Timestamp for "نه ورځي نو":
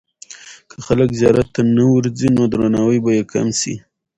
1.75-2.43